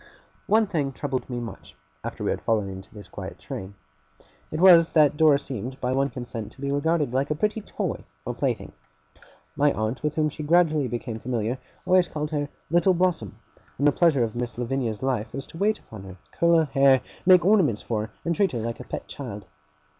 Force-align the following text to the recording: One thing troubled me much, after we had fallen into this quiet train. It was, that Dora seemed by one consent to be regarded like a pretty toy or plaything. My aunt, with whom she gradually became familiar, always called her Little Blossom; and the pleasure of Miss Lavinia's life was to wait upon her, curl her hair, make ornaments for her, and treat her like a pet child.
One 0.47 0.65
thing 0.65 0.91
troubled 0.93 1.29
me 1.29 1.39
much, 1.39 1.75
after 2.03 2.23
we 2.23 2.31
had 2.31 2.41
fallen 2.41 2.67
into 2.67 2.91
this 2.91 3.07
quiet 3.07 3.37
train. 3.37 3.75
It 4.49 4.59
was, 4.59 4.89
that 4.93 5.15
Dora 5.15 5.37
seemed 5.37 5.79
by 5.79 5.91
one 5.93 6.09
consent 6.09 6.51
to 6.53 6.59
be 6.61 6.71
regarded 6.71 7.13
like 7.13 7.29
a 7.29 7.35
pretty 7.35 7.61
toy 7.61 8.03
or 8.25 8.33
plaything. 8.33 8.71
My 9.55 9.71
aunt, 9.73 10.01
with 10.01 10.15
whom 10.15 10.29
she 10.29 10.41
gradually 10.41 10.87
became 10.87 11.19
familiar, 11.19 11.59
always 11.85 12.07
called 12.07 12.31
her 12.31 12.49
Little 12.71 12.95
Blossom; 12.95 13.35
and 13.77 13.87
the 13.87 13.91
pleasure 13.91 14.23
of 14.23 14.35
Miss 14.35 14.57
Lavinia's 14.57 15.03
life 15.03 15.31
was 15.35 15.45
to 15.45 15.57
wait 15.59 15.77
upon 15.77 16.01
her, 16.05 16.17
curl 16.31 16.57
her 16.57 16.65
hair, 16.65 17.01
make 17.27 17.45
ornaments 17.45 17.83
for 17.83 18.07
her, 18.07 18.11
and 18.25 18.35
treat 18.35 18.53
her 18.53 18.59
like 18.59 18.79
a 18.79 18.83
pet 18.85 19.07
child. 19.07 19.45